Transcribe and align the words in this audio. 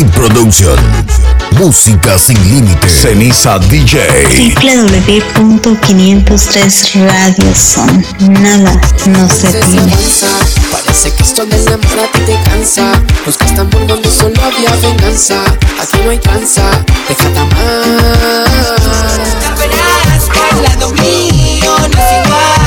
Hit 0.00 0.08
Production. 0.12 0.78
Música 1.58 2.16
sin 2.16 2.38
límites. 2.48 3.02
Ceniza 3.02 3.58
DJ. 3.58 4.54
www.503 4.54 7.06
Radio 7.06 7.54
Son. 7.54 8.02
Nada 8.40 8.80
nos 9.08 9.42
detiene. 9.42 9.92
Parece 10.72 11.12
que 11.12 11.22
esto 11.22 11.44
de 11.44 11.60
enamorarte 11.60 12.20
te 12.20 12.42
cansa. 12.44 12.92
Los 13.26 13.36
que 13.36 13.44
están 13.44 13.68
por 13.68 13.86
donde 13.86 14.10
solo 14.10 14.42
había 14.42 14.74
venganza. 14.76 15.44
Aquí 15.78 15.98
no 16.02 16.12
hay 16.12 16.18
tranza. 16.18 16.82
Déjate 17.06 17.38
amar. 17.38 18.46
La 20.62 20.70
mío 21.02 21.76
no 21.78 21.84
es 21.84 22.24
igual. 22.24 22.59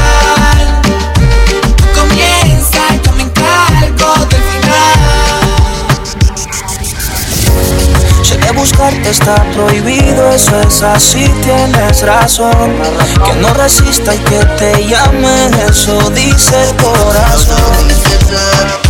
buscarte 8.64 9.10
está 9.10 9.36
prohibido, 9.52 10.32
eso 10.32 10.58
es 10.62 10.82
así, 10.84 11.28
tienes 11.42 12.02
razón. 12.02 12.80
Que 13.26 13.34
no 13.42 13.54
resista 13.56 14.16
y 14.16 14.20
que 14.20 14.40
te 14.58 14.88
llame, 14.88 15.50
eso 15.68 16.10
dice 16.12 16.64
el 16.64 16.74
corazón. 16.78 18.83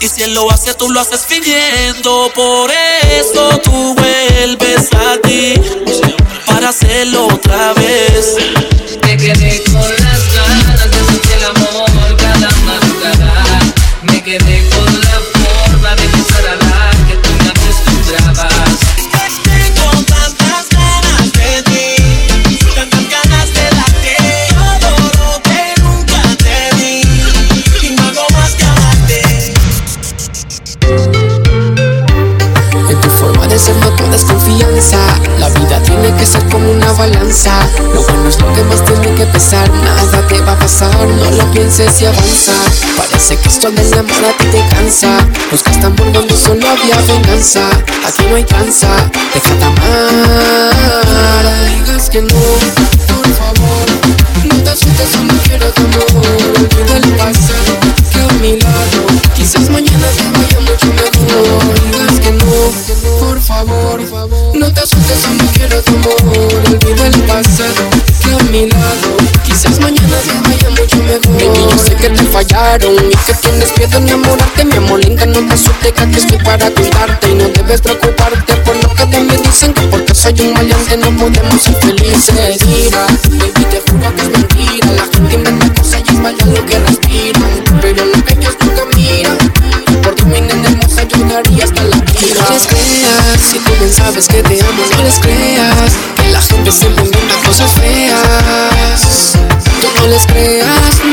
Y 0.00 0.08
si 0.08 0.22
él 0.22 0.34
lo 0.34 0.50
hace, 0.50 0.74
tú 0.74 0.90
lo 0.90 1.00
haces 1.00 1.22
fingiendo. 1.26 2.30
Por 2.34 2.70
eso 2.70 3.58
tú 3.64 3.94
vuelves 3.94 4.92
a 4.92 5.16
ti 5.22 5.54
para 6.46 6.68
hacerlo 6.68 7.28
otra 7.28 7.72
vez. 7.72 8.36
vences 41.64 42.02
y 42.02 42.06
avanza. 42.06 42.52
Parece 42.96 43.36
que 43.36 43.48
esto 43.48 43.70
del 43.70 43.92
amor 43.94 44.24
a 44.24 44.36
ti 44.36 44.44
te 44.52 44.62
cansa. 44.74 45.16
Buscas 45.50 45.80
tambor 45.80 46.12
cuando 46.12 46.36
solo 46.36 46.66
había 46.68 46.96
venganza. 47.02 47.68
Aquí 48.06 48.24
no 48.28 48.36
hay 48.36 48.44
tranza, 48.44 48.88
déjate 49.32 49.64
amar. 49.64 51.44
No 51.44 51.64
digas 51.64 52.10
que 52.10 52.20
no, 52.20 52.28
por 52.28 53.28
favor. 53.40 53.86
No 54.44 54.62
te 54.62 54.70
asustes, 54.70 55.08
solo 55.10 55.34
quiero 55.44 55.70
tu 55.72 55.82
amor. 55.82 56.13
que 72.78 73.34
tienes 73.34 73.78
miedo 73.78 73.98
en 73.98 74.08
enamorarte 74.08 74.64
Mi 74.64 74.76
amor 74.76 74.98
linda, 74.98 75.26
no 75.26 75.38
te 75.46 75.54
asustes 75.54 75.92
que 75.92 76.18
estoy 76.18 76.38
para 76.38 76.70
cuidarte. 76.70 77.30
Y 77.30 77.34
no 77.34 77.48
debes 77.48 77.80
preocuparte 77.80 78.54
por 78.56 78.74
lo 78.76 78.88
que 78.94 79.06
de 79.06 79.20
mí 79.20 79.36
dicen 79.44 79.72
Que 79.72 79.82
porque 79.82 80.14
soy 80.14 80.34
un 80.40 80.54
maleante 80.54 80.96
no 80.96 81.10
podemos 81.16 81.62
ser 81.62 81.74
felices. 81.76 82.34
Mentira, 82.34 83.06
baby 83.30 83.64
te 83.70 83.80
juro 83.88 84.14
que 84.16 84.22
es 84.22 84.28
mentira. 84.28 84.92
La 84.92 85.04
gente 85.04 85.34
inventa 85.34 85.80
cosas 85.80 86.02
y 86.04 86.14
es 86.14 86.22
vaya 86.22 86.46
lo 86.46 86.66
que 86.66 86.78
respira, 86.80 87.40
Pero 87.80 88.04
lo 88.06 88.24
que 88.24 88.32
ellos 88.34 88.56
nunca 88.60 88.82
miran 88.96 89.38
Por 90.02 90.14
ti 90.16 90.24
mi 90.24 90.40
nena 90.40 90.68
hermosa 90.68 91.02
yo 91.04 91.24
daría 91.26 91.64
hasta 91.64 91.82
la 91.84 91.96
vida. 91.96 92.42
No 92.42 92.54
les 92.54 92.66
creas, 92.66 93.40
si 93.40 93.58
tú 93.58 93.70
bien 93.78 93.92
sabes 93.92 94.26
que 94.26 94.42
te 94.42 94.60
amo 94.60 94.82
No 94.96 95.04
les 95.04 95.18
creas, 95.20 95.92
que 96.16 96.30
la 96.30 96.40
gente 96.40 96.72
siempre 96.72 97.04
inventa 97.04 97.34
cosas 97.46 97.70
feas. 97.72 99.38
No 100.00 100.06
les 100.08 100.26
creas 100.26 101.03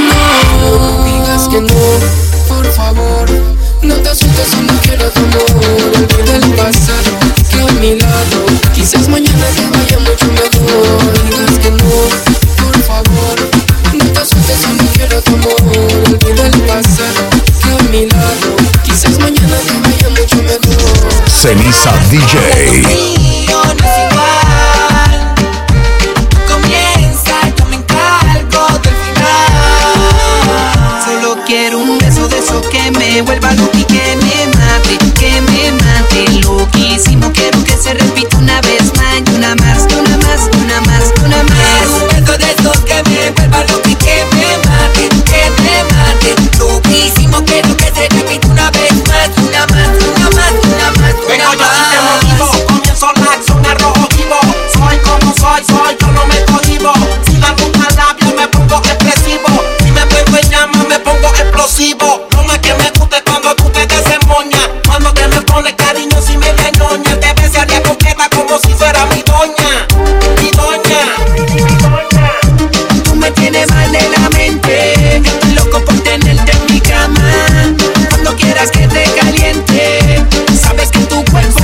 DJ. 22.12 22.51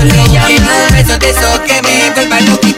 Ella 0.09 0.47
un 0.47 0.95
beso 0.95 1.17
de 1.17 1.29
eso 1.29 1.63
que 1.65 1.81
me 1.81 2.11
vuelva 2.11 2.39
loquita 2.41 2.76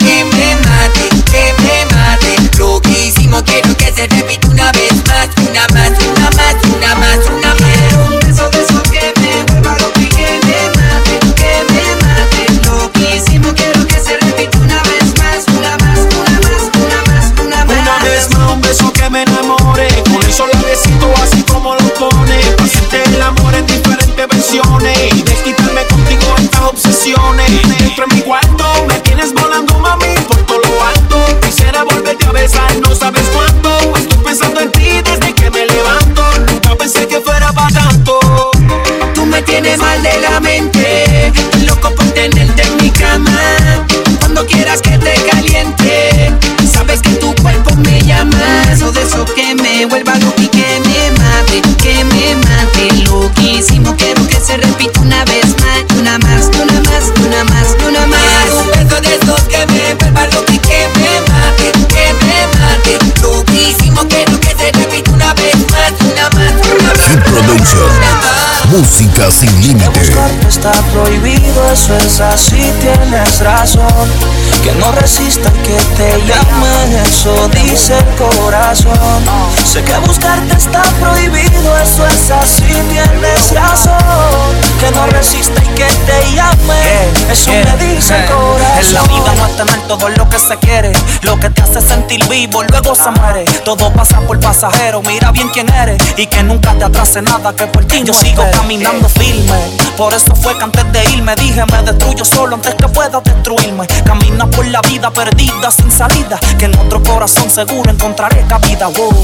eso 71.79 71.95
es 71.95 72.19
así, 72.19 72.73
tienes 72.81 73.39
razón. 73.39 74.09
Que 74.63 74.73
no 74.73 74.91
resista 74.91 75.49
que 75.63 75.77
te 75.95 76.21
llame, 76.25 77.01
eso 77.03 77.47
dice 77.49 77.97
el 77.97 78.15
corazón. 78.15 79.23
Sé 79.65 79.83
que 79.83 79.97
buscarte 79.99 80.57
está 80.57 80.81
prohibido, 80.99 81.77
eso 81.77 82.05
es 82.05 82.31
así, 82.31 82.73
tienes 82.89 83.51
razón. 83.53 84.68
Que 84.79 84.91
no 84.91 85.05
resista 85.07 85.61
y 85.61 85.67
que 85.75 85.83
te 85.83 86.35
llame, 86.35 87.31
eso 87.31 87.51
me 87.51 87.85
dice 87.85 88.15
el 88.15 88.25
corazón. 88.25 88.79
En 88.79 88.93
la 88.93 89.01
vida 89.03 89.33
no 89.35 89.45
es 89.45 89.57
tener 89.57 89.87
todo 89.87 90.09
lo 90.09 90.29
que 90.29 90.39
se 90.39 90.57
quiere, 90.57 90.93
lo 91.23 91.37
que 91.37 91.49
te 91.49 91.61
hace 91.61 91.81
sentir 91.81 92.25
vivo, 92.29 92.63
luego 92.63 92.95
se 92.95 93.11
muere. 93.11 93.43
Todo 93.65 93.91
pasa 93.91 94.21
por 94.21 94.39
pasajero, 94.39 95.01
mira 95.01 95.31
bien 95.31 95.49
quién 95.49 95.69
eres 95.73 96.01
y 96.17 96.27
que 96.27 96.43
nunca 96.43 96.73
te 96.75 96.85
atrase 96.85 97.21
nada 97.21 97.53
que 97.53 97.67
por 97.67 97.83
ti 97.85 98.03
yo 98.05 98.13
sigo 98.13 98.43
caminando 98.53 99.09
firme. 99.09 99.59
Por 99.97 100.13
eso 100.13 100.33
fue 100.33 100.57
que 100.57 100.63
antes 100.63 100.91
de 100.93 101.03
irme 101.11 101.35
dije 101.35 101.63
me 101.65 101.83
destruyo 101.83 102.23
solo 102.23 102.55
antes 102.55 102.73
que 102.75 102.87
pueda 102.87 103.19
destruirme. 103.19 103.85
Camina 104.05 104.45
por 104.47 104.65
la 104.65 104.81
vida 104.81 105.11
perdida 105.11 105.71
sin 105.71 105.91
salida, 105.91 106.39
que 106.57 106.65
en 106.65 106.79
otro 106.79 107.03
corazón 107.03 107.49
seguro 107.49 107.91
encontraré 107.91 108.45
cabida. 108.47 108.87
Wow. 108.87 109.23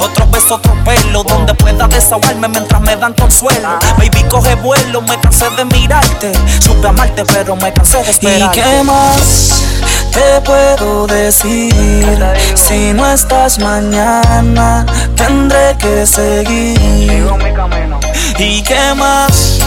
Otro 0.00 0.26
beso, 0.28 0.56
otro 0.56 0.74
pelo, 0.84 1.24
donde 1.24 1.54
pueda 1.54 1.88
desahogarme 1.88 2.48
mientras 2.48 2.80
me 2.82 2.96
dan 2.96 3.14
consuelo. 3.14 3.78
Baby 3.98 4.22
coge 4.28 4.49
vuelo, 4.56 5.02
me 5.02 5.18
cansé 5.20 5.48
de 5.50 5.64
mirarte, 5.64 6.32
supe 6.60 6.86
amarte 6.88 7.24
pero 7.24 7.56
me 7.56 7.72
cansé 7.72 7.98
de 7.98 8.06
¿Y 8.06 8.10
esperarte. 8.10 8.60
qué 8.62 8.82
más 8.84 9.62
te 10.12 10.40
puedo 10.42 11.06
decir? 11.06 11.72
Si 12.54 12.92
no 12.92 13.06
estás 13.12 13.58
mañana, 13.58 14.84
tendré 15.16 15.76
que 15.78 16.06
seguir. 16.06 17.26
¿Y 18.38 18.62
qué 18.62 18.94
más 18.96 19.58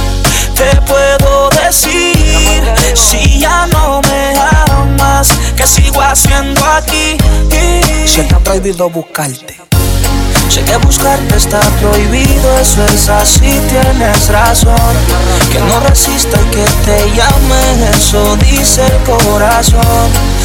te 0.55 0.75
puedo 0.81 1.49
decir? 1.65 2.63
Si 2.93 3.39
ya 3.39 3.67
no 3.67 4.01
me 4.01 4.33
amas, 4.67 5.29
¿qué 5.55 5.65
sigo 5.65 6.01
haciendo 6.01 6.63
aquí? 6.65 7.17
Si 8.05 8.21
está 8.21 8.39
prohibido 8.39 8.89
buscarte. 8.89 9.62
Sé 10.53 10.63
que 10.65 10.77
buscarte 10.77 11.35
está 11.35 11.59
prohibido, 11.81 12.59
eso 12.59 12.85
es 12.85 13.09
así, 13.09 13.59
tienes 13.69 14.29
razón. 14.29 14.93
Que 15.51 15.57
no 15.57 15.79
resista 15.79 16.39
y 16.39 16.45
que 16.51 16.63
te 16.85 17.09
llame, 17.09 17.89
eso 17.89 18.37
dice 18.37 18.85
el 18.85 18.97
corazón. 19.01 19.81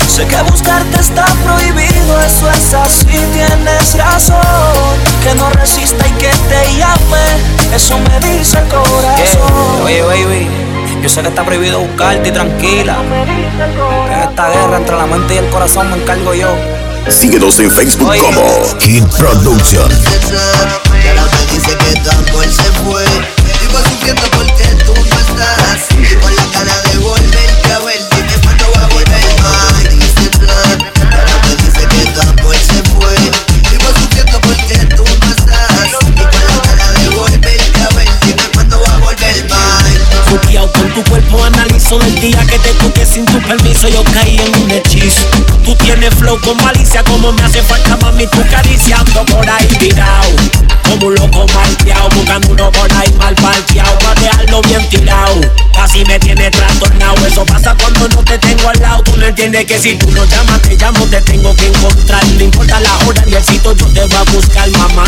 Sé 0.09 0.27
que 0.27 0.41
buscarte 0.45 0.99
está 0.99 1.27
prohibido, 1.45 2.23
eso 2.23 2.51
es 2.51 2.73
así, 2.73 3.19
tienes 3.35 3.99
razón. 3.99 4.97
Que 5.23 5.35
no 5.35 5.51
resista 5.51 6.09
y 6.09 6.13
que 6.13 6.31
te 6.49 6.75
llame, 6.79 7.77
eso 7.77 7.99
me 7.99 8.19
dice 8.31 8.61
el 8.61 8.69
corazón. 8.69 9.83
Oye, 9.85 10.01
baby, 10.01 10.49
yo 11.03 11.09
sé 11.11 11.21
que 11.21 11.29
está 11.29 11.45
prohibido 11.45 11.81
buscarte 11.81 12.31
y 12.31 12.33
tranquila. 12.33 12.97
En 14.11 14.21
esta 14.31 14.49
guerra 14.49 14.79
entre 14.79 14.97
la 14.97 15.05
mente 15.05 15.35
y 15.35 15.37
el 15.37 15.51
corazón 15.51 15.91
me 15.91 15.99
encargo 15.99 16.33
yo. 16.33 16.49
Síguenos 17.09 17.59
en 17.61 17.71
Facebook 17.71 18.09
Oye. 18.09 18.21
como 18.21 18.79
Kid 18.79 19.05
Production. 19.17 19.89
Dice 21.51 21.77
que 21.77 22.01
tu 22.01 22.11
amor 22.11 22.45
se 22.45 22.71
fue. 22.85 23.05
Vivo 23.61 23.79
sufriendo 23.79 24.23
porque 24.33 24.65
tú 24.85 24.95
no 24.95 25.01
estás. 25.03 25.89
Con 26.21 26.37
la 26.37 26.45
cara 26.53 26.75
de 26.91 26.99
volverte 26.99 27.73
a 27.73 27.79
ver, 27.81 28.01
dime 28.11 28.35
cuándo 28.43 28.65
va 28.77 28.83
a 28.85 28.89
volver 28.89 29.25
más. 29.43 29.83
Dice 29.91 30.31
plan. 30.39 30.79
Que 31.89 32.05
tu 32.13 32.21
amor 32.21 32.57
se 32.57 32.83
fue. 32.91 33.17
Vivo 33.71 33.89
sufriendo 33.99 34.41
porque 34.41 34.77
tú 34.95 35.05
no 35.05 35.31
estás. 35.31 35.89
Y 36.05 36.21
con 36.21 36.45
la 36.47 36.61
cara 36.63 36.93
de 36.93 37.09
volverte 37.11 37.81
a 37.81 37.89
ver, 37.97 38.09
dime 38.27 38.43
cuándo 38.53 38.81
va 38.81 38.95
a 38.95 38.99
volver 38.99 39.49
más. 39.51 39.85
Juqueado 40.31 40.71
con 40.73 40.89
tu 40.95 41.03
cuerpo 41.05 41.45
analizo 41.89 41.99
del 41.99 42.21
día 42.21 42.47
que 42.47 42.59
te 42.59 42.71
toqué 42.75 43.07
sin 43.07 43.25
tu 43.25 43.41
permiso 43.41 43.89
yo 43.89 44.03
caí 44.05 44.39
en 44.39 44.63
un 44.63 44.71
hechizo. 44.71 45.23
Tú 45.65 45.75
tienes 45.77 46.15
flow 46.15 46.39
con 46.41 46.57
malicia 46.59 47.03
como 47.05 47.33
me 47.33 47.43
hace 47.43 47.63
falta 47.63 47.97
mami 48.03 48.27
tu 48.27 48.43
cariciando 48.49 49.25
por 49.27 49.49
ahí 49.49 49.67
tirado 49.79 50.31
Como 50.83 51.07
un 51.09 51.15
loco 51.15 51.47
malteado 51.55 52.09
buscando 52.11 52.49
uno 52.53 52.73
por 52.73 52.93
ahí 52.95 53.13
mal 53.19 53.35
parqueado 53.35 53.99
para 53.99 54.21
dejarlo 54.21 54.63
bien 54.63 54.89
tirado 54.89 55.41
Así 55.79 56.05
me 56.07 56.19
tiene 56.19 56.51
trastornado 56.51 57.27
eso 57.27 57.45
pasa 57.45 57.75
cuando 57.81 58.09
no 58.09 58.25
te 58.25 58.39
tengo 58.39 58.69
al 58.69 58.81
lado. 58.81 59.03
Tú 59.05 59.17
no 59.17 59.27
entiendes 59.27 59.67
que 59.67 59.79
si 59.79 59.95
tú 59.97 60.11
no 60.11 60.25
llamas 60.25 60.61
te 60.63 60.77
llamo 60.77 61.07
te 61.07 61.21
tengo 61.23 61.55
que 61.55 61.67
encontrar. 61.67 62.27
No 62.27 62.45
importa 62.45 62.81
la 62.81 62.97
hora 63.07 63.23
ni 63.27 63.35
el 63.35 63.45
sitio 63.45 63.75
yo 63.75 63.87
te 63.87 64.01
voy 64.01 64.17
a 64.17 64.23
buscar 64.33 64.69
mamá. 64.71 65.05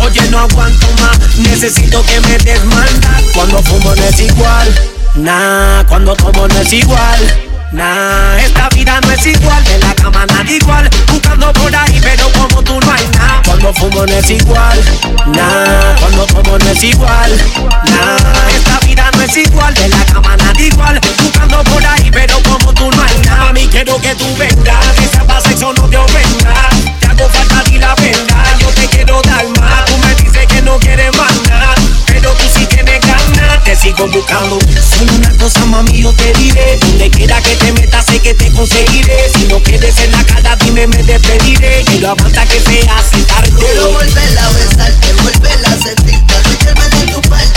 Oye 0.00 0.22
no 0.30 0.40
aguanto 0.40 0.86
más 1.00 1.18
necesito 1.38 2.04
que 2.04 2.20
me 2.20 2.36
des 2.38 2.62
maldad 2.66 3.22
Cuando 3.32 3.62
fumo 3.62 3.94
no 3.94 4.04
es 4.04 4.20
igual 4.20 4.74
Nah, 5.16 5.82
cuando 5.88 6.14
tomo 6.14 6.46
no 6.46 6.60
es 6.60 6.72
igual. 6.74 7.46
Nah, 7.72 8.36
esta 8.36 8.68
vida 8.68 9.00
no 9.00 9.12
es 9.12 9.26
igual. 9.26 9.64
De 9.64 9.78
la 9.78 9.94
cama 9.94 10.26
nada 10.26 10.50
igual. 10.50 10.90
Buscando 11.10 11.52
por 11.54 11.74
ahí, 11.74 11.98
pero 12.02 12.30
como 12.32 12.62
tú 12.62 12.78
no 12.78 12.92
hay 12.92 13.08
nada. 13.14 13.42
Cuando 13.46 13.72
fumo 13.72 14.04
no 14.04 14.12
es 14.12 14.30
igual. 14.30 14.78
Nah, 15.28 15.96
cuando 16.00 16.26
tomo 16.26 16.58
no 16.58 16.70
es 16.70 16.84
igual. 16.84 17.30
Nah, 17.86 18.48
esta 18.54 18.78
vida 18.86 19.10
no 19.16 19.22
es 19.22 19.36
igual. 19.38 19.74
De 19.74 19.88
la 19.88 20.04
cama 20.04 20.36
nada 20.36 20.60
igual. 20.60 21.00
Buscando 21.22 21.64
por 21.64 21.86
ahí, 21.86 22.10
pero 22.12 22.36
como 22.42 22.74
tú 22.74 22.90
no 22.90 23.02
hay 23.02 23.18
nada. 23.24 23.44
Mami, 23.46 23.68
quiero 23.68 23.98
que 23.98 24.14
tú 24.16 24.26
vengas. 24.36 24.86
Que 24.98 25.08
sepas 25.08 25.44
sexo 25.44 25.72
no 25.72 25.88
te 25.88 25.96
ofenda. 25.96 26.68
Te 27.00 27.06
hago 27.06 27.28
falta 27.30 27.60
a 27.60 27.78
la 27.78 27.94
verdad. 27.94 28.58
Yo 28.60 28.68
te 28.68 28.86
quiero 28.88 29.22
dar 29.22 29.46
más. 29.60 29.86
Tú 29.86 29.96
me 29.96 30.14
dices 30.14 30.46
que 30.46 30.60
no 30.60 30.78
quieres 30.78 31.15
sigo 33.96 34.08
buscando. 34.08 34.58
Soy 34.96 35.08
una 35.16 35.30
cosa, 35.36 35.64
mami, 35.66 36.02
yo 36.02 36.12
te 36.12 36.32
diré. 36.34 36.78
Donde 36.80 37.10
quiera 37.10 37.40
que 37.42 37.56
te 37.56 37.72
metas, 37.72 38.06
sé 38.06 38.20
que 38.20 38.34
te 38.34 38.50
conseguiré. 38.52 39.30
Si 39.34 39.44
no 39.46 39.62
quieres 39.62 39.98
en 39.98 40.12
la 40.12 40.24
cara, 40.24 40.56
dime, 40.56 40.86
me 40.86 41.02
despediré. 41.02 41.84
Quiero 41.86 42.10
aguanta 42.10 42.44
que 42.46 42.60
sea 42.60 42.98
así 42.98 43.22
tarde. 43.22 43.52
Quiero 43.58 43.92
volver 43.92 44.38
a 44.38 44.48
besarte, 44.50 45.12
volver 45.12 45.66
a 45.66 45.82
sentirte, 45.82 46.34
adueñarme 46.34 46.88
de 46.88 47.12
tu 47.12 47.20
parte. 47.28 47.55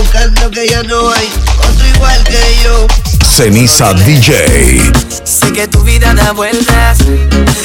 Buscando 0.00 0.50
que 0.50 0.66
ya 0.66 0.82
no 0.82 1.10
hay 1.10 1.28
otro 1.58 1.86
igual 1.94 2.24
que 2.24 2.64
yo. 2.64 2.86
Ceniza 3.28 3.92
DJ. 3.92 4.90
Sé 5.24 5.52
que 5.52 5.68
tu 5.68 5.82
vida 5.82 6.14
da 6.14 6.32
vueltas, 6.32 6.98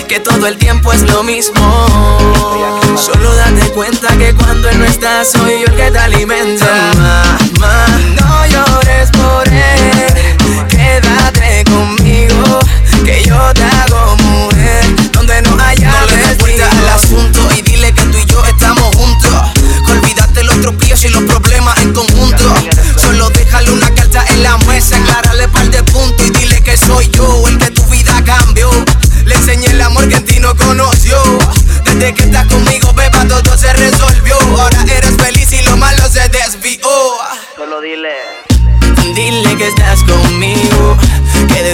que 0.08 0.20
todo 0.20 0.46
el 0.48 0.58
tiempo 0.58 0.92
es 0.92 1.02
lo 1.04 1.24
mismo. 1.24 1.88
Solo 2.98 3.34
date 3.36 3.72
cuenta 3.72 4.16
que 4.18 4.34
cuando 4.34 4.70
él 4.70 4.80
no 4.80 4.86
está, 4.86 5.24
soy 5.24 5.62
yo 5.62 5.68
el 5.68 5.76
que 5.76 5.92
te 5.92 5.98
alimenta. 5.98 6.92
Mamá, 6.98 7.86
no 8.20 8.46
llores 8.48 9.10
por 9.12 9.48
él, 9.48 10.68
quédate 10.68 11.64
conmigo, 11.66 12.60
que 13.06 13.24
yo 13.24 13.54
te 13.54 13.75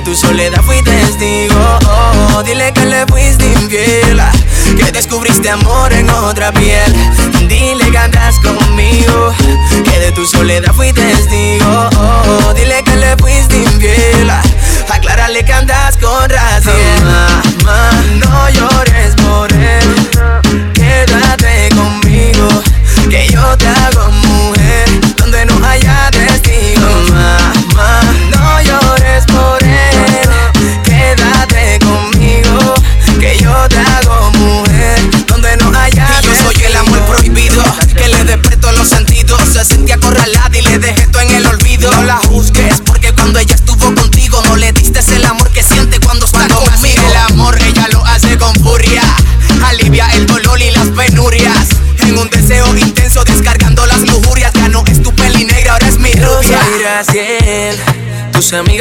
de 0.01 0.11
tu 0.11 0.15
soledad 0.15 0.61
fui 0.63 0.81
testigo. 0.83 1.79
Oh, 1.87 2.43
dile 2.43 2.71
que 2.73 2.85
le 2.85 3.05
fuiste 3.07 3.45
infiel, 3.45 4.21
que 4.77 4.91
descubriste 4.91 5.49
amor 5.49 5.93
en 5.93 6.09
otra 6.09 6.51
piel. 6.51 6.93
Dile 7.47 7.91
que 7.91 7.97
andas 7.97 8.35
conmigo, 8.39 9.33
que 9.83 9.99
de 9.99 10.11
tu 10.11 10.25
soledad 10.25 10.73
fui 10.73 10.91
testigo. 10.93 11.89
Oh, 11.97 12.53
dile 12.53 12.83
que 12.83 12.95
le 12.95 13.15
fuiste 13.17 13.57
infiel, 13.57 14.31
aclárale 14.89 15.43
que 15.43 15.53
andas 15.53 15.97
con 15.97 16.29
Raciel. 16.29 17.03
Mamá, 17.03 17.91
no 18.25 18.49
llores 18.49 19.15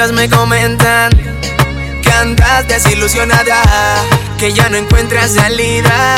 amigas 0.00 0.12
me 0.12 0.28
comentan 0.30 1.11
que 2.00 2.11
andas 2.11 2.66
desilusionada, 2.66 3.62
que 4.38 4.50
ya 4.52 4.71
no 4.71 4.78
encuentras 4.78 5.33
salida. 5.33 6.16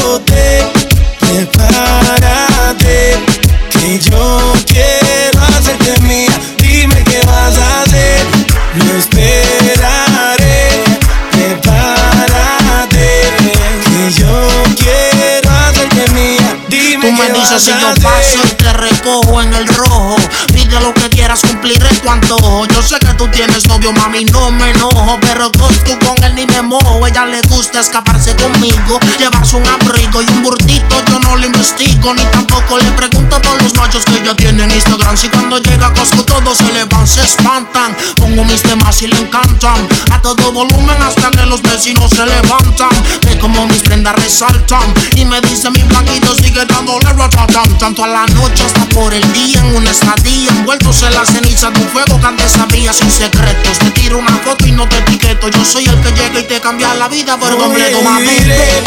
Vas 17.50 17.63
si 17.63 17.72
yo 17.72 17.94
paso 18.03 18.38
y 18.46 18.56
te 18.56 18.74
recojo 18.74 19.41
en 19.41 19.53
el 19.56 19.68
rojo. 19.68 20.15
Pide 20.53 20.79
lo 20.82 20.94
que 20.94 21.10
quieras, 21.10 21.41
cumpliré 21.60 21.89
tu 22.00 22.10
antojo. 22.10 22.66
Yo 22.68 22.82
sé 22.82 22.98
que 23.00 23.13
tú 23.16 23.28
tienes 23.28 23.68
novio, 23.68 23.92
mami, 23.94 24.24
no 24.25 24.51
me 24.51 24.72
enojo. 24.72 25.18
Pero 25.22 25.51
con 25.51 25.74
tú 25.84 25.98
con 26.06 26.24
él 26.24 26.36
ni 26.36 26.46
me 26.46 26.62
mojo. 26.62 27.06
Ella 27.06 27.25
le 27.25 27.42
gusta 27.44 27.82
escaparse 27.82 28.36
conmigo, 28.36 29.00
llevarse 29.18 29.58
un 29.58 29.68
abrigo 29.68 30.22
y 30.22 30.25
un 30.32 30.44
burdito. 30.44 30.96
Yo 31.12 31.20
no 31.20 31.36
le 31.36 31.48
investigo, 31.48 32.13
ni 32.13 32.24
tampoco 32.24 32.78
le 32.78 32.92
pregunto 32.92 33.39
todos 33.42 33.62
los 33.62 33.74
machos 33.75 34.06
que 34.06 34.20
ella 34.20 34.36
tiene 34.36 34.63
en 34.63 34.72
Instagram. 34.72 35.18
Si 35.18 35.28
cuando 35.30 35.58
llega 35.60 35.88
a 35.88 35.94
Costco 35.94 36.24
todos 36.24 36.58
se 36.58 36.72
le 36.72 36.86
van, 36.86 37.08
se 37.08 37.22
espantan. 37.24 37.96
Pongo 38.16 38.44
mis 38.46 38.62
temas 38.62 39.01
y 39.01 39.08
le 39.08 39.20
encantan. 39.20 39.88
A 40.12 40.22
todo 40.22 40.51
volumen 40.51 41.01
hasta 41.01 41.30
que 41.32 41.46
los 41.46 41.62
vecinos 41.62 42.10
se 42.12 42.25
levantan. 42.25 42.89
Ve 43.25 43.38
como 43.39 43.66
mis 43.68 43.82
prendas 43.82 44.16
resaltan. 44.16 44.94
Y 45.16 45.25
me 45.25 45.42
dice 45.42 45.70
mi 45.72 45.84
blanquito 45.84 46.36
sigue 46.36 46.66
dándole 46.66 47.12
ratatán. 47.13 47.78
Tanto 47.78 48.04
a 48.04 48.08
la 48.08 48.25
noche 48.28 48.63
hasta 48.66 48.86
por 48.89 49.13
el 49.13 49.34
día 49.34 49.60
en 49.60 49.75
una 49.75 49.92
estadía. 49.92 50.50
Envueltos 50.50 51.04
en 51.04 51.13
la 51.13 51.25
ceniza 51.50 51.70
un 51.70 51.89
fuego 51.89 52.20
que 52.20 52.27
antes 52.27 52.51
sabía 52.51 52.94
sin 52.94 53.10
secretos. 53.10 53.79
Te 53.79 53.91
tiro 53.91 54.18
una 54.20 54.38
foto 54.38 54.68
y 54.68 54.72
no 54.72 54.88
te 54.88 54.98
etiqueto. 54.98 55.50
Yo 55.50 55.65
soy 55.65 55.86
el 55.86 56.00
que 56.01 56.12
llega 56.12 56.39
y 56.39 56.44
te 56.44 56.60
cambia 56.60 56.94
la 56.94 57.08
vida 57.08 57.38
por 57.38 57.58
completo, 57.58 58.01
mami. 58.01 58.25
iré 58.25 58.84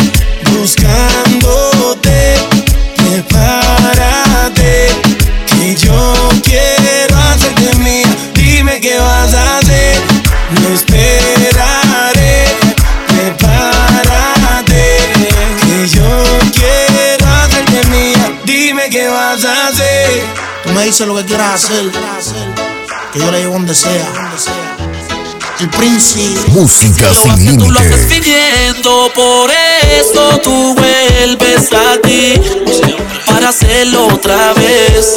buscándote, 0.52 2.34
prepárate, 2.96 4.88
que 5.46 5.74
yo 5.74 6.14
quiero 6.44 7.16
hacerte 7.16 7.74
mía. 7.78 8.08
Dime 8.34 8.80
qué 8.80 8.98
vas 8.98 9.34
a 9.34 9.58
hacer, 9.58 10.00
no 10.50 10.68
esperaré, 10.68 12.46
prepárate, 13.08 14.98
que 15.62 15.88
yo 15.88 16.22
quiero 16.52 17.26
hacerte 17.26 17.88
mía. 17.88 18.38
Dime 18.44 18.88
qué 18.90 19.08
vas 19.08 19.44
a 19.44 19.68
hacer. 19.68 20.22
Tú 20.62 20.70
me 20.70 20.84
dices 20.84 21.06
lo 21.06 21.16
que 21.16 21.24
quieras 21.24 21.64
hacer. 21.64 22.51
Que 23.12 23.18
yo 23.18 23.30
le 23.30 23.40
llevo 23.40 23.52
donde 23.52 23.74
sea. 23.74 24.32
El 25.60 25.68
príncipe. 25.68 26.40
Música 26.48 27.12
sin 27.12 27.58
Tú 27.58 27.70
lo 27.70 27.80
pidiendo, 28.08 29.12
por 29.14 29.50
eso 29.50 30.40
tú 30.42 30.74
vuelves 30.74 31.68
aquí 31.72 32.40
para 33.26 33.50
hacerlo 33.50 34.06
otra 34.06 34.54
vez, 34.54 35.16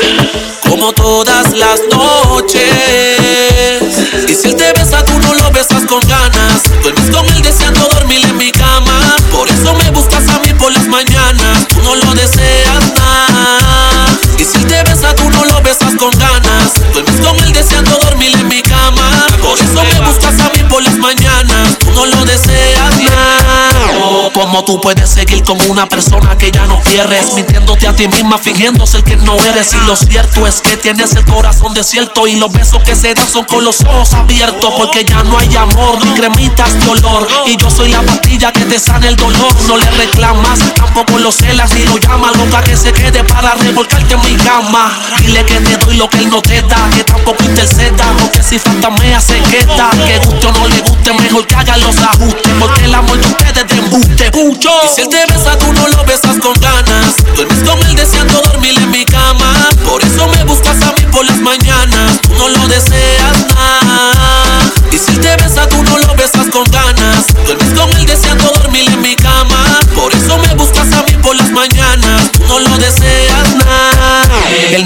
como 0.70 0.92
todas 0.92 1.54
las 1.54 1.80
noches. 1.90 2.62
Y 4.28 4.36
si 4.36 4.50
él 4.50 4.56
te 4.58 4.74
besa, 4.74 5.06
tú 5.06 5.18
no 5.20 5.34
lo 5.34 5.52
besas 5.52 5.86
con 5.86 6.02
ganas. 6.02 6.64
Duermes 6.84 7.16
con 7.16 7.26
él 7.28 7.42
deseando 7.42 7.88
dormir 7.94 8.26
en 8.26 8.36
mi 8.38 8.52
cama. 8.52 9.16
Por 9.32 9.48
eso 9.48 9.74
me 9.74 9.90
buscas 9.92 10.28
a 10.28 10.40
mí 10.40 10.54
por 10.54 10.74
las 10.74 10.88
mañanas. 10.88 11.68
Tú 11.70 11.82
no 11.82 11.96
lo 11.96 12.14
deseas 12.14 12.94
más. 12.98 14.12
Y 14.38 14.44
si 14.44 14.58
él 14.58 14.68
te 14.68 14.84
besa, 14.84 15.16
tú 15.16 15.30
no 15.30 15.46
lo 15.46 15.62
besas 15.62 15.96
con 15.96 16.12
ganas. 16.20 16.35
Duermes 16.96 17.28
con 17.28 17.38
él 17.44 17.52
deseando 17.52 17.92
dormir 18.06 18.32
en 18.40 18.48
mi 18.48 18.62
cama. 18.62 19.25
Como 24.56 24.64
tú 24.64 24.80
puedes 24.80 25.10
seguir 25.10 25.44
con 25.44 25.60
una 25.70 25.86
persona 25.86 26.38
que 26.38 26.50
ya 26.50 26.66
no 26.66 26.80
quieres, 26.80 27.34
mintiéndote 27.34 27.90
a 27.90 27.94
ti 27.94 28.08
misma, 28.08 28.38
fingiendo 28.38 28.88
ser 28.88 29.04
que 29.04 29.18
no 29.18 29.36
eres. 29.36 29.74
Y 29.74 29.86
lo 29.86 29.98
cierto 29.98 30.48
es 30.48 30.62
que 30.62 30.78
tienes 30.78 31.14
el 31.14 31.26
corazón 31.26 31.74
desierto 31.74 32.26
y 32.26 32.38
los 32.38 32.54
besos 32.54 32.82
que 32.84 32.96
se 32.96 33.14
dan 33.14 33.28
son 33.28 33.44
con 33.44 33.66
los 33.66 33.82
ojos 33.82 34.14
abiertos. 34.14 34.74
Porque 34.78 35.04
ya 35.04 35.24
no 35.24 35.38
hay 35.38 35.54
amor 35.58 36.02
ni 36.06 36.10
cremitas 36.14 36.74
de 36.80 36.90
olor. 36.90 37.28
Y 37.48 37.58
yo 37.58 37.70
soy 37.70 37.90
la 37.90 38.02
pastilla 38.02 38.54
que 38.54 38.62
te 38.62 38.80
sana 38.80 39.10
el 39.10 39.18
dolor. 39.18 39.54
No 39.68 39.76
le 39.76 39.92
reclamas, 39.92 40.60
tampoco 40.74 41.20
lo 41.20 41.34
celas 41.34 41.74
ni 41.74 41.84
lo 41.84 41.98
llamas. 41.98 42.38
Loca 42.38 42.62
que 42.64 42.78
se 42.78 42.94
quede 42.94 43.26
para 43.26 43.56
revolcarte 43.56 44.14
en 44.14 44.22
mi 44.22 44.42
cama. 44.42 44.98
Dile 45.20 45.44
que 45.44 45.60
te 45.60 45.76
doy 45.80 45.98
lo 45.98 46.08
que 46.08 46.20
él 46.20 46.30
no 46.30 46.42
te 46.42 46.62
da, 46.62 46.90
que 46.96 47.04
tampoco 47.04 47.44
interceda. 47.44 48.06
Porque 48.22 48.42
si 48.42 48.58
falta 48.58 48.90
me 48.90 49.16
hace 49.16 49.38
queda. 49.42 49.90
Que 50.08 50.18
guste 50.20 50.48
o 50.48 50.52
no 50.54 50.66
le 50.70 50.80
guste, 50.80 51.12
mejor 51.12 51.46
que 51.46 51.56
hagan 51.56 51.82
los 51.82 51.98
ajustes. 51.98 52.54
Porque 52.58 52.86
el 52.86 52.96
amor 52.96 53.20
de 53.20 53.28
ustedes 53.28 53.58
es 53.58 53.68
de 53.68 53.78
embuste, 53.80 54.32
Y 54.48 54.88
si 54.94 55.02
él 55.02 55.10
te 55.10 55.26
besa, 55.34 55.58
tú 55.58 55.74
no 55.74 55.88
lo 55.88 56.04
besas 56.04 56.38
con 56.38 56.54
ganas. 56.60 57.16
Duermes 57.36 57.68
con 57.68 57.80
él 57.88 57.96
deseando 57.96 58.40
dormir 58.42 58.78
en 58.78 58.92
mi 58.92 59.04
cama. 59.04 59.70
Por 59.84 60.04
eso 60.04 60.28
me 60.28 60.44
buscas 60.44 60.80
a 60.84 60.92
mí 60.92 61.02
por 61.12 61.26
las 61.26 61.38
mañanas. 61.38 62.22
Tú 62.22 62.36
no 62.36 62.50
lo 62.50 62.68
deseas 62.68 63.48
más. 63.56 64.45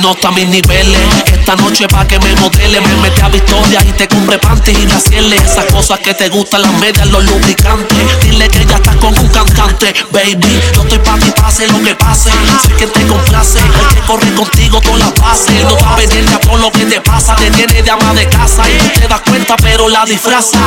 Mis 0.10 0.48
niveles. 0.48 1.00
Esta 1.32 1.56
noche 1.56 1.88
pa' 1.88 2.08
que 2.08 2.18
me 2.20 2.36
modele. 2.38 2.82
Me 2.82 2.96
mete 2.98 3.22
a 3.22 3.30
Victoria 3.30 3.80
y 3.88 3.92
te 3.92 4.08
compre 4.08 4.40
panties 4.40 4.80
y 4.80 4.86
brasieles. 4.88 5.44
Esas 5.44 5.66
cosas 5.66 6.00
que 6.00 6.16
te 6.16 6.30
gustan, 6.30 6.64
las 6.64 6.74
medias, 6.74 7.08
los 7.10 7.24
lubricantes. 7.26 7.98
Dile 8.22 8.48
que 8.48 8.66
ya 8.66 8.78
estás 8.78 8.96
con 8.96 9.16
un 9.18 9.28
cantante, 9.28 9.94
baby. 10.12 10.62
Yo 10.74 10.82
estoy 10.82 10.98
pa' 11.00 11.16
ti, 11.20 11.32
pase 11.36 11.68
lo 11.68 11.80
que 11.84 11.94
pase. 11.94 12.32
Sé 12.66 12.74
que 12.74 12.88
te 12.88 13.06
complace. 13.06 13.60
El 13.60 13.96
que 13.96 14.02
corre 14.08 14.34
contigo 14.34 14.82
todas 14.82 15.00
las 15.00 15.14
bases. 15.14 15.64
No 15.64 15.78
está 15.78 15.96
pendiente 15.96 16.38
todo 16.38 16.58
lo 16.58 16.72
que 16.72 16.86
te 16.86 17.02
pasa. 17.02 17.36
Te 17.36 17.52
tiene 17.52 17.84
de 17.84 17.92
ama 17.92 18.14
de 18.16 18.28
casa 18.30 18.64
y 18.68 18.78
tú 18.78 19.00
te 19.00 19.08
das 19.08 19.22
cuenta, 19.22 19.56
pero 19.58 19.90
la 19.90 20.06
disfraza. 20.06 20.60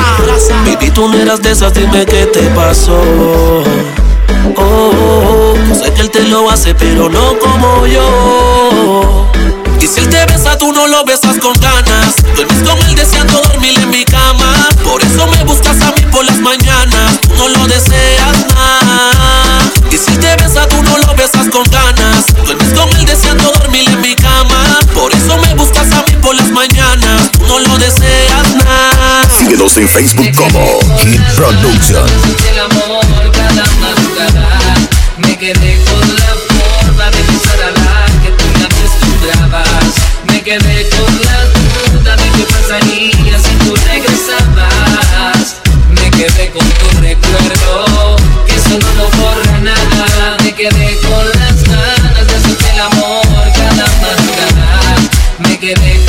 Baby, 0.64 0.90
tú 0.90 1.08
no 1.08 1.18
eras 1.18 1.42
de 1.42 1.50
esas, 1.50 1.74
dime 1.74 2.06
qué 2.06 2.26
te 2.26 2.42
pasó. 2.50 3.02
Oh, 4.56 5.54
sé 5.74 5.92
que 5.92 6.00
él 6.02 6.10
te 6.10 6.22
lo 6.24 6.50
hace, 6.50 6.74
pero 6.74 7.08
no 7.08 7.38
como 7.38 7.86
yo. 7.86 9.28
Y 9.80 9.86
si 9.86 9.98
él 9.98 10.08
te 10.08 10.24
besa, 10.26 10.56
tú 10.58 10.72
no 10.72 10.86
lo 10.86 11.04
besas 11.04 11.38
con 11.38 11.54
ganas. 11.54 12.14
Duermes 12.36 12.62
con 12.68 12.78
él 12.86 12.94
deseando 12.94 13.40
dormir 13.40 13.76
en 13.80 13.90
mi 13.90 14.04
cama. 14.04 14.68
Por 14.84 15.02
eso 15.02 15.26
me 15.26 15.42
buscas 15.42 15.80
a 15.82 15.92
mí 15.92 16.02
por 16.12 16.24
las 16.24 16.38
mañanas. 16.38 17.20
Tú 17.20 17.30
no 17.36 17.48
lo 17.48 17.66
deseas 17.66 18.46
más. 18.54 19.72
Y 19.90 19.98
si 19.98 20.12
él 20.12 20.18
te 20.20 20.36
besa, 20.36 20.68
tú 20.68 20.80
no 20.84 20.98
lo 20.98 21.14
besas 21.16 21.48
con 21.50 21.64
ganas. 21.64 22.26
Duermes 22.44 22.72
con 22.78 22.88
él 22.90 23.04
deseando 23.04 23.50
dormir 23.58 23.88
en 23.88 24.00
mi 24.00 24.14
cama. 24.14 24.78
Por 24.94 25.12
eso 25.12 25.36
me 25.38 25.52
buscas 25.54 25.90
a 25.90 26.04
mí 26.04 26.16
por 26.22 26.36
las 26.36 26.50
mañanas. 26.50 27.32
Tú 27.32 27.44
no 27.48 27.58
lo 27.58 27.76
deseas 27.78 28.54
más. 28.64 29.26
Síguenos 29.36 29.76
en 29.78 29.88
Facebook 29.88 30.30
como 30.36 30.78
Hit 30.98 31.20
Production. 31.34 32.06
Quedé 35.42 35.76
con 35.90 36.14
la 36.14 36.34
forma 36.54 37.10
de 37.10 37.20
besar 37.22 37.60
a 37.66 37.70
la 37.72 38.06
que 38.22 38.30
tú 38.30 38.44
me 38.56 38.64
acostumbrabas. 38.64 39.92
Me 40.28 40.40
quedé 40.40 40.88
con 40.90 41.12
la 41.26 41.38
duda 41.90 42.14
de 42.14 42.28
qué 42.30 42.44
pasaría 42.44 43.38
si 43.40 43.54
tú 43.64 43.74
regresabas. 43.74 45.56
Me 45.88 46.10
quedé 46.12 46.48
con 46.52 46.64
tu 46.78 47.00
recuerdo 47.00 48.16
que 48.46 48.54
eso 48.54 48.78
no 48.78 48.90
lo 48.94 49.10
borra 49.18 49.58
nada. 49.58 50.36
Me 50.44 50.54
quedé 50.54 50.96
con 51.00 51.26
las 51.40 51.64
ganas 51.64 52.26
de 52.28 52.34
hacerte 52.36 52.70
el 52.74 52.80
amor 52.80 53.42
cada 53.56 53.86
madrugada. 54.00 54.94
Me 55.38 55.58
quedé 55.58 56.01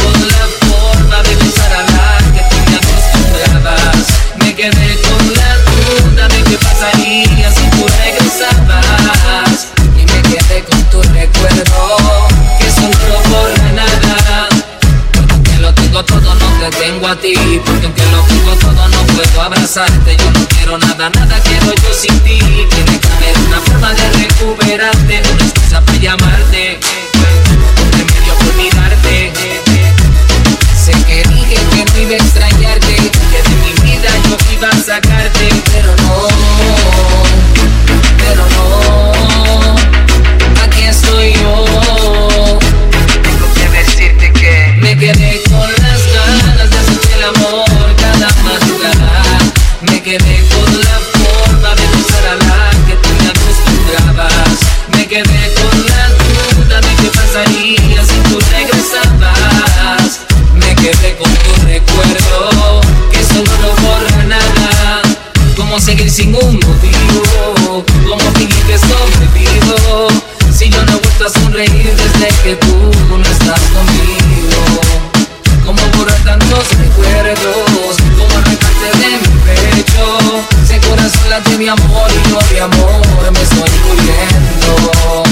amor 81.93 82.11
y 82.11 82.53
de 82.53 82.61
amor 82.61 83.31
me 83.31 83.41
estoy 83.41 83.69
muriendo. 83.87 85.23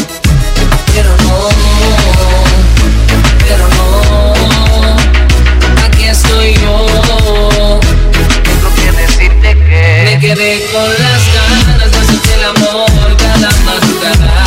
Pero 0.94 1.12
no, 1.18 1.50
pero 3.48 3.68
no, 3.68 5.04
aquí 5.86 6.04
estoy 6.06 6.54
yo. 6.56 6.88
Tengo 8.44 8.70
que 8.76 8.92
decirte 8.92 9.50
que 9.56 10.04
me 10.06 10.20
quedé 10.20 10.52
con 10.72 10.90
las 10.90 11.22
ganas 11.34 11.92
de 11.92 11.98
hacerte 12.00 12.34
el 12.36 12.44
amor 12.44 13.18
cada 13.18 13.52
madrugada. 13.66 14.46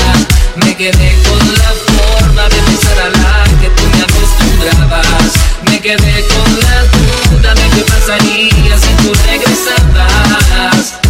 Me 0.57 0.77
quedé 0.77 1.17
con 1.25 1.43
la 1.55 1.73
forma 1.97 2.45
de 2.49 2.57
pensar 2.63 2.99
a 2.99 3.09
la 3.11 3.45
que 3.61 3.69
tú 3.71 3.83
me 3.93 4.03
acostumbrabas. 4.03 5.33
Me 5.71 5.81
quedé 5.81 6.27
con 6.29 6.61
la 6.61 6.85
duda 6.95 7.55
de 7.55 7.69
qué 7.71 7.83
pasaría 7.83 8.79
si 8.79 8.93
tú 9.03 9.13
regresabas. 9.27 11.04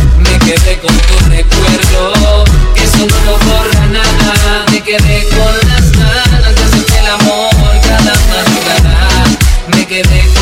Me 0.45 0.53
quedé 0.53 0.79
con 0.79 0.95
tu 0.95 1.31
recuerdo, 1.31 2.45
que 2.75 2.85
eso 2.85 2.99
no 2.99 3.19
lo 3.25 3.39
borra 3.39 3.87
nada. 3.87 4.67
Me 4.71 4.83
quedé 4.83 5.27
con 5.31 5.69
las 5.71 5.91
ganas 5.93 6.55
de 6.55 6.65
hacerte 6.65 6.99
el 6.99 7.07
amor 7.07 7.51
cada 7.83 8.13
madrugada. 8.29 9.25
Me 9.75 9.87
quedé 9.87 10.34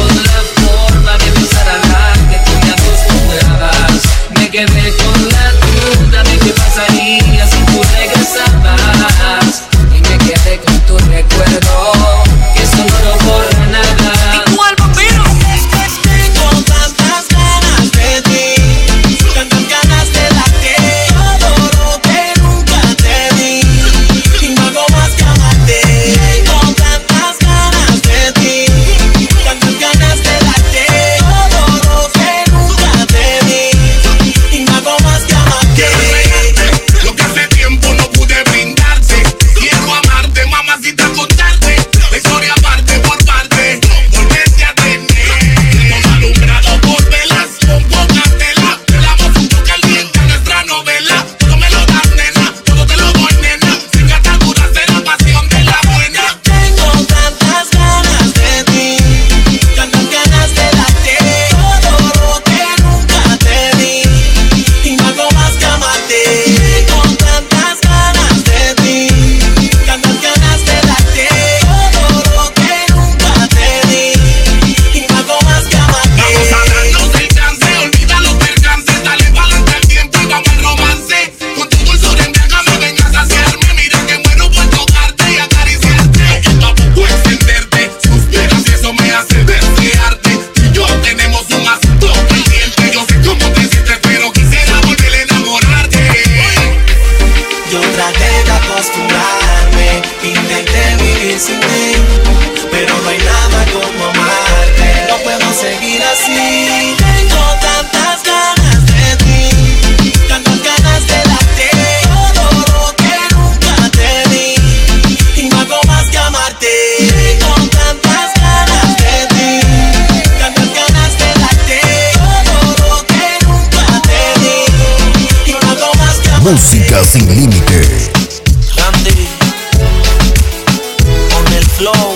flow. 131.82 132.11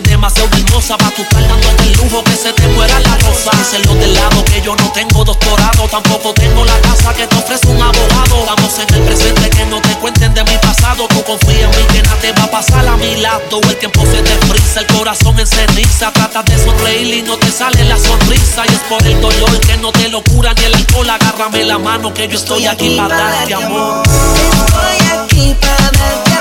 demasiado 0.00 0.48
hermosa 0.56 0.96
para 0.96 1.14
tu 1.14 1.22
estar 1.22 1.42
dando 1.46 1.68
el 1.82 1.92
lujo 1.92 2.24
que 2.24 2.36
se 2.36 2.52
te 2.52 2.62
fuera 2.74 2.98
la 3.00 3.16
rosa. 3.18 3.50
Hacerlo 3.60 3.94
del 3.94 4.14
lado 4.14 4.44
que 4.44 4.60
yo 4.60 4.74
no 4.74 4.90
tengo 4.92 5.24
doctorado, 5.24 5.86
tampoco 5.88 6.34
tengo 6.34 6.64
la 6.64 6.78
casa 6.80 7.14
que 7.14 7.26
te 7.26 7.36
ofrece 7.36 7.68
un 7.68 7.80
abogado. 7.80 8.40
Estamos 8.40 8.78
en 8.78 8.94
el 8.94 9.02
presente 9.02 9.50
que 9.50 9.66
no 9.66 9.80
te 9.80 9.94
cuenten 9.98 10.34
de 10.34 10.42
mi 10.44 10.56
pasado. 10.58 11.06
Tú 11.08 11.22
confía 11.22 11.64
en 11.64 11.70
mí 11.70 11.84
que 11.92 12.02
nada 12.02 12.16
te 12.20 12.32
va 12.32 12.44
a 12.44 12.50
pasar 12.50 12.86
a 12.86 12.96
mi 12.96 13.16
lado. 13.16 13.60
El 13.62 13.76
tiempo 13.76 14.04
se 14.06 14.22
te 14.22 14.36
frisa, 14.46 14.80
el 14.80 14.86
corazón 14.86 15.38
en 15.38 15.46
ceniza. 15.46 16.12
Trata 16.12 16.42
de 16.42 16.58
sonreír 16.58 17.14
y 17.14 17.22
no 17.22 17.36
te 17.36 17.50
sale 17.50 17.84
la 17.84 17.96
sonrisa. 17.96 18.64
Y 18.68 18.74
es 18.74 18.80
por 18.88 19.06
el 19.06 19.20
dolor 19.20 19.60
que 19.60 19.76
no 19.76 19.92
te 19.92 20.08
lo 20.08 20.22
cura 20.24 20.54
ni 20.54 20.64
el 20.64 20.74
alcohol. 20.74 21.08
Agárrame 21.10 21.64
la 21.64 21.78
mano 21.78 22.12
que 22.12 22.26
yo 22.26 22.36
estoy, 22.36 22.66
aquí, 22.66 22.96
para 22.96 23.16
darte 23.16 23.54
amor. 23.54 23.66
amor. 23.70 24.02
Estoy 24.06 25.18
aquí 25.18 25.56
para 25.60 25.90
darte 25.90 26.33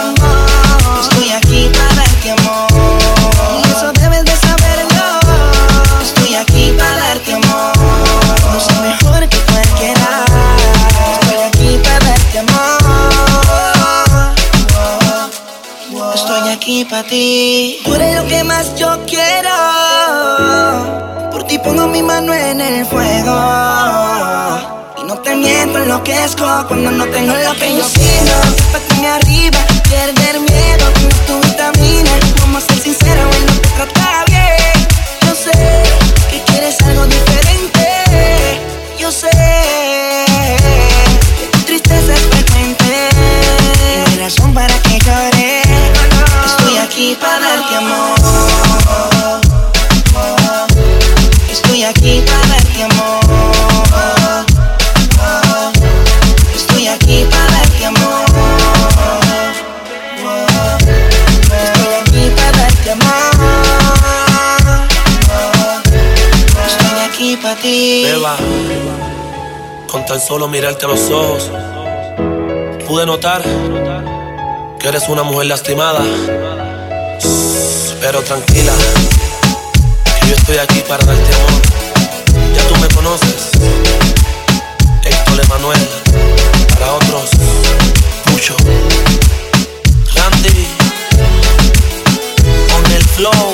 pa' 16.85 17.03
ti. 17.03 17.79
Tú 17.83 17.93
eres 17.95 18.15
lo 18.15 18.25
que 18.27 18.43
más 18.43 18.75
yo 18.75 18.99
quiero. 19.05 19.49
Por 21.31 21.43
ti 21.45 21.57
pongo 21.59 21.87
mi 21.87 22.01
mano 22.01 22.33
en 22.33 22.61
el 22.61 22.85
fuego. 22.85 23.35
Y 25.01 25.03
no 25.05 25.17
te 25.19 25.35
miento, 25.35 25.79
enloquezco 25.79 26.45
cuando 26.67 26.91
no 26.91 27.05
tengo 27.07 27.33
lo 27.33 27.53
que 27.55 27.75
yo 27.77 27.85
quiero. 27.93 28.35
Pa' 28.71 28.79
que 28.79 29.01
me 29.01 29.07
arriba, 29.07 29.59
perderme 29.89 30.52
ti. 67.55 68.03
Beba, 68.03 68.35
con 69.87 70.05
tan 70.05 70.19
solo 70.19 70.47
mirarte 70.47 70.85
a 70.85 70.89
los 70.89 71.09
ojos, 71.09 71.49
pude 72.87 73.05
notar 73.05 73.41
que 74.79 74.87
eres 74.87 75.07
una 75.09 75.23
mujer 75.23 75.47
lastimada. 75.47 76.01
Pero 78.01 78.21
tranquila, 78.21 78.73
que 80.19 80.27
yo 80.27 80.35
estoy 80.35 80.57
aquí 80.57 80.81
para 80.87 81.05
darte 81.05 81.35
amor. 81.35 81.61
Ya 82.55 82.67
tú 82.67 82.75
me 82.77 82.87
conoces, 82.89 83.51
Héctor 85.03 85.41
Emanuel, 85.45 85.89
para 86.69 86.93
otros, 86.93 87.29
mucho. 88.31 88.55
Randy, 90.15 90.67
con 92.71 92.91
el 92.91 93.03
flow. 93.03 93.53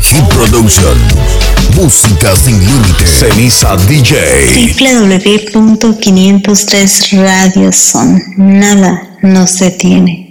Hit 0.00 0.24
Production. 0.28 1.45
Música 1.76 2.34
sin 2.34 2.58
límites. 2.58 3.20
Ceniza 3.20 3.76
DJ. 3.76 4.72
www.503 4.78 7.20
Radios 7.20 7.76
son. 7.76 8.22
Nada 8.36 9.10
nos 9.20 9.58
detiene. 9.58 10.25